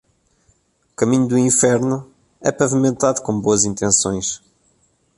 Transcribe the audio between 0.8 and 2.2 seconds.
O caminho do inferno